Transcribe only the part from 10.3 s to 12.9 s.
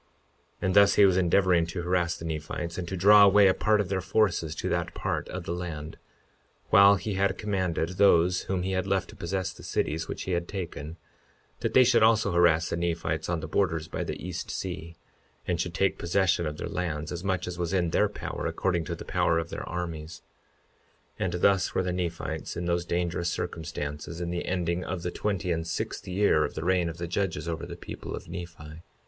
had taken, that they should also harass the